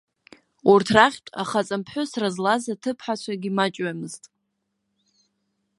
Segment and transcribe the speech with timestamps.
[0.71, 4.23] Урҭ рахьтә ахаҵамԥҳәысра злаз аҭыԥҳацәагьы маҷҩымызт.